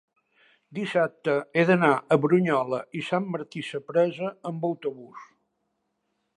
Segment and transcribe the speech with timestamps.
[0.77, 5.33] dissabte he d'anar a Brunyola i Sant Martí Sapresa amb autobús.